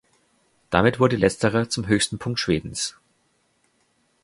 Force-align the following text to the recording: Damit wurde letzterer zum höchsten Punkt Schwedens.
Damit 0.71 0.99
wurde 0.99 1.15
letzterer 1.15 1.69
zum 1.69 1.85
höchsten 1.85 2.17
Punkt 2.17 2.39
Schwedens. 2.39 2.95